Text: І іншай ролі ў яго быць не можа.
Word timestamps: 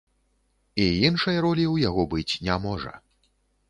І 0.85 0.87
іншай 1.11 1.37
ролі 1.47 1.65
ў 1.73 1.87
яго 1.87 2.09
быць 2.17 2.39
не 2.51 2.61
можа. 2.69 2.93